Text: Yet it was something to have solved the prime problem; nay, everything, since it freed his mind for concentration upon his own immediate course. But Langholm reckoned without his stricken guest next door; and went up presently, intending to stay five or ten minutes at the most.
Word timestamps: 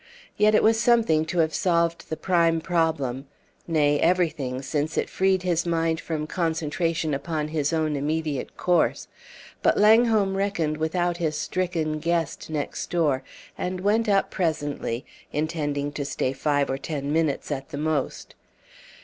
Yet 0.35 0.55
it 0.55 0.63
was 0.63 0.79
something 0.79 1.25
to 1.25 1.37
have 1.37 1.53
solved 1.53 2.09
the 2.09 2.17
prime 2.17 2.59
problem; 2.59 3.27
nay, 3.67 3.99
everything, 3.99 4.63
since 4.63 4.97
it 4.97 5.11
freed 5.11 5.43
his 5.43 5.63
mind 5.63 6.01
for 6.01 6.25
concentration 6.25 7.13
upon 7.13 7.49
his 7.49 7.71
own 7.71 7.95
immediate 7.95 8.57
course. 8.57 9.07
But 9.61 9.77
Langholm 9.77 10.35
reckoned 10.35 10.77
without 10.77 11.17
his 11.17 11.37
stricken 11.37 11.99
guest 11.99 12.49
next 12.49 12.89
door; 12.89 13.21
and 13.55 13.81
went 13.81 14.09
up 14.09 14.31
presently, 14.31 15.05
intending 15.31 15.91
to 15.91 16.03
stay 16.03 16.33
five 16.33 16.67
or 16.71 16.79
ten 16.79 17.13
minutes 17.13 17.51
at 17.51 17.69
the 17.69 17.77
most. 17.77 18.33